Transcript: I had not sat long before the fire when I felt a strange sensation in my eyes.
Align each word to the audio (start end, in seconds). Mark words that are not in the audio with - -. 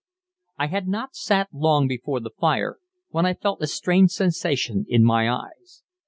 I 0.57 0.65
had 0.65 0.87
not 0.87 1.13
sat 1.13 1.49
long 1.53 1.87
before 1.87 2.19
the 2.19 2.31
fire 2.31 2.79
when 3.09 3.27
I 3.27 3.35
felt 3.35 3.61
a 3.61 3.67
strange 3.67 4.09
sensation 4.09 4.87
in 4.89 5.03
my 5.03 5.29
eyes. 5.31 5.83